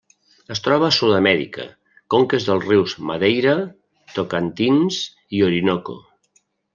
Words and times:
Es 0.53 0.61
troba 0.67 0.87
a 0.91 0.95
Sud-amèrica: 0.95 1.65
conques 2.13 2.47
dels 2.47 2.65
rius 2.71 2.95
Madeira, 3.09 3.53
Tocantins 4.15 4.99
i 5.41 5.47
Orinoco. 5.49 5.97